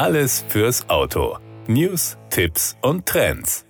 [0.00, 1.36] Alles fürs Auto.
[1.66, 3.66] News, Tipps und Trends.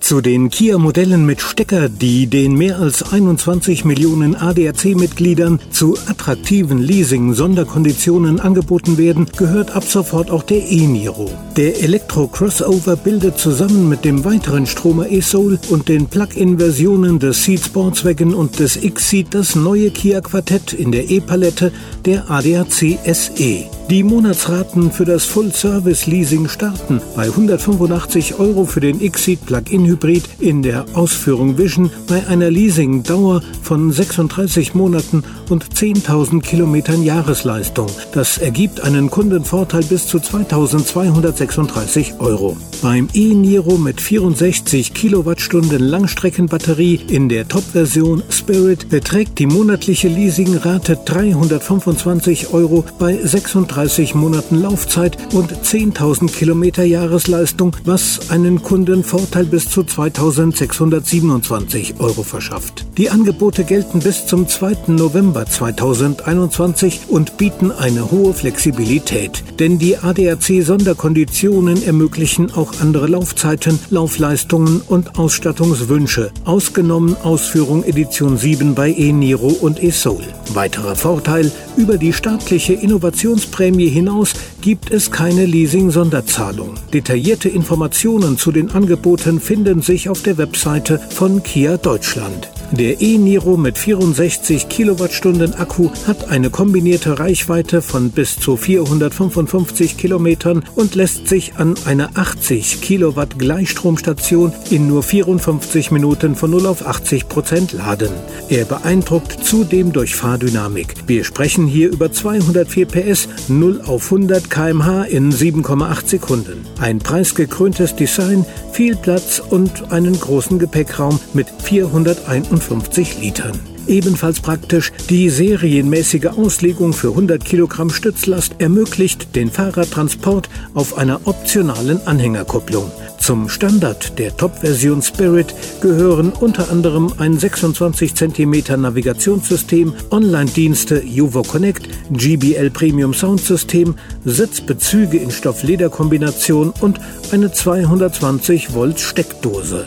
[0.00, 8.40] Zu den Kia-Modellen mit Stecker, die den mehr als 21 Millionen ADAC-Mitgliedern zu attraktiven Leasing-Sonderkonditionen
[8.40, 11.30] angeboten werden, gehört ab sofort auch der e-Niro.
[11.56, 18.34] Der Elektro-Crossover bildet zusammen mit dem weiteren Stromer e-Soul und den Plug-in-Versionen des Seat Sportswagen
[18.34, 21.70] und des X-Seat das neue Kia-Quartett in der E-Palette
[22.04, 23.77] der ADAC SE.
[23.90, 30.62] Die Monatsraten für das Full-Service-Leasing starten bei 185 Euro für den Exit Plug-in Hybrid in
[30.62, 37.86] der Ausführung Vision bei einer Leasingdauer von 36 Monaten und 10.000 Kilometern Jahresleistung.
[38.12, 42.58] Das ergibt einen Kundenvorteil bis zu 2.236 Euro.
[42.82, 52.52] Beim e-Niro mit 64 Kilowattstunden Langstreckenbatterie in der Top-Version Spirit beträgt die monatliche Leasingrate 325
[52.52, 59.82] Euro bei 36 30 Monaten Laufzeit und 10.000 Kilometer Jahresleistung, was einen Kundenvorteil bis zu
[59.82, 62.86] 2.627 Euro verschafft.
[62.96, 64.88] Die Angebote gelten bis zum 2.
[64.88, 74.80] November 2021 und bieten eine hohe Flexibilität, denn die ADAC-Sonderkonditionen ermöglichen auch andere Laufzeiten, Laufleistungen
[74.88, 80.24] und Ausstattungswünsche, ausgenommen Ausführung Edition 7 bei e-Niro und e-Soul.
[80.54, 86.74] Weiterer Vorteil, über die staatliche Innovationsprämie Prämie hinaus gibt es keine Leasing-Sonderzahlung.
[86.92, 92.48] Detaillierte Informationen zu den Angeboten finden sich auf der Webseite von Kia Deutschland.
[92.70, 100.62] Der e-Niro mit 64 Kilowattstunden Akku hat eine kombinierte Reichweite von bis zu 455 Kilometern
[100.74, 106.86] und lässt sich an einer 80 Kilowatt Gleichstromstation in nur 54 Minuten von 0 auf
[106.86, 108.10] 80 Prozent laden.
[108.50, 110.94] Er beeindruckt zudem durch Fahrdynamik.
[111.06, 116.66] Wir sprechen hier über 204 PS, 0 auf 100 kmh in 7,8 Sekunden.
[116.78, 123.58] Ein preisgekröntes Design, viel Platz und einen großen Gepäckraum mit 451 58 Litern.
[123.86, 132.06] Ebenfalls praktisch, die serienmäßige Auslegung für 100 Kilogramm Stützlast ermöglicht den Fahrradtransport auf einer optionalen
[132.06, 132.90] Anhängerkupplung.
[133.18, 141.88] Zum Standard der Top-Version Spirit gehören unter anderem ein 26 cm Navigationssystem, Online-Dienste Juvo Connect,
[142.10, 143.94] GBL Premium Soundsystem,
[144.24, 147.00] Sitzbezüge in Stoff-Leder-Kombination und
[147.32, 149.86] eine 220 Volt Steckdose.